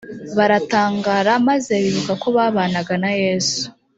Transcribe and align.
baratangara 0.37 1.31
maze 1.47 1.73
bibuka 1.83 2.13
ko 2.21 2.27
babanaga 2.37 2.93
na 3.03 3.11
yesu 3.21 3.61